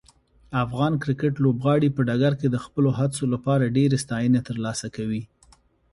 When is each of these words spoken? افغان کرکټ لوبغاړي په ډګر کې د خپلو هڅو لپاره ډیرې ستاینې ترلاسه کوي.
افغان 0.63 0.93
کرکټ 1.03 1.33
لوبغاړي 1.43 1.89
په 1.93 2.01
ډګر 2.07 2.33
کې 2.39 2.47
د 2.49 2.57
خپلو 2.65 2.89
هڅو 2.99 3.23
لپاره 3.33 3.73
ډیرې 3.77 3.97
ستاینې 4.05 4.39
ترلاسه 4.49 4.87
کوي. 4.95 5.21